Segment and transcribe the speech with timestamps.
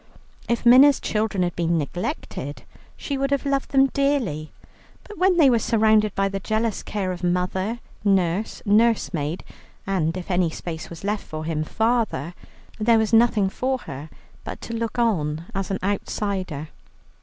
[0.49, 2.63] If Minna's children had been neglected
[2.97, 4.51] she would have loved them dearly,
[5.03, 9.43] but when they were surrounded by the jealous care of mother, nurse, nursemaid,
[9.85, 12.33] and (if any space was left for him) father,
[12.79, 14.09] there was nothing for her
[14.43, 16.69] but to look on as an outsider.